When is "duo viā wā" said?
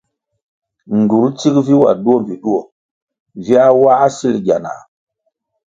2.43-3.93